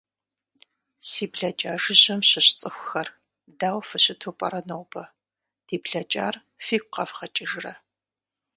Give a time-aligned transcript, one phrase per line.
[1.07, 3.07] Си блакӏа жыжьэм щыщ цӏыхухэр,
[3.59, 5.03] дау фыщыту пӏэрэ нобэ-
[5.65, 6.35] ди блэкӏар
[6.65, 7.73] фигу къэвгъэкӏыжырэ?